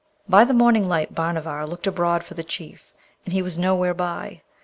By 0.27 0.45
the 0.45 0.53
morning 0.55 0.89
light 0.89 1.13
Bhanavar 1.13 1.67
looked 1.67 1.85
abroad 1.85 2.23
for 2.23 2.33
the 2.33 2.43
Chief, 2.43 2.91
and 3.23 3.33
he 3.35 3.43
was 3.43 3.55
nowhere 3.59 3.93
by. 3.93 4.41